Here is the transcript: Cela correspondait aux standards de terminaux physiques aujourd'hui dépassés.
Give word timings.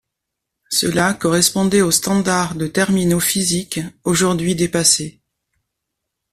Cela 0.71 1.13
correspondait 1.13 1.83
aux 1.83 1.91
standards 1.91 2.55
de 2.55 2.65
terminaux 2.65 3.19
physiques 3.19 3.81
aujourd'hui 4.03 4.55
dépassés. 4.55 5.21